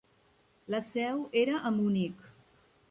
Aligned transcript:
La 0.75 0.79
seu 0.87 1.21
era 1.43 1.61
a 1.71 1.75
Munic. 1.77 2.29